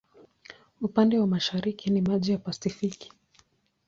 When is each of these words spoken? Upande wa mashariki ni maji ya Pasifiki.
Upande 0.81 1.17
wa 1.19 1.27
mashariki 1.27 1.89
ni 1.89 2.01
maji 2.01 2.31
ya 2.31 2.37
Pasifiki. 2.37 3.11